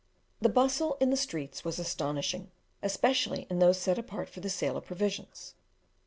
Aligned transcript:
The 0.41 0.49
bustle 0.49 0.97
in 0.99 1.11
the 1.11 1.15
streets 1.15 1.63
was 1.63 1.77
astonishing, 1.77 2.49
especially 2.81 3.45
in 3.51 3.59
those 3.59 3.77
set 3.77 3.99
apart 3.99 4.29
for 4.29 4.39
the 4.39 4.49
sale 4.49 4.75
of 4.75 4.83
provisions. 4.85 5.53